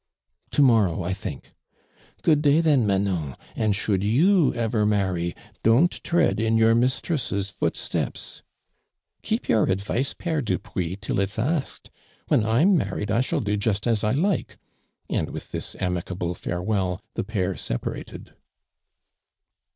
[0.53, 1.51] "To morrow, I think.""
[2.23, 8.41] Good day, then, Manon, and should you ever marry, don't tread in your mistress' footsteps."
[9.21, 11.91] "Keep your advice, pere Dupuis, till it's asked.
[12.29, 14.57] When I'm married, I shall do just as I like,"
[15.07, 18.33] and with this amicably farewell Ihe pair separated.